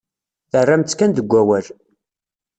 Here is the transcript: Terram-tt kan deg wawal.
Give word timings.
Terram-tt 0.51 0.95
kan 0.97 1.11
deg 1.13 1.27
wawal. 1.31 1.67